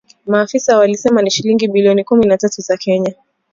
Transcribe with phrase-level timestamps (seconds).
[0.25, 3.13] Maafisa walisema ni shilingi bilioni kumi na tatu za Kenya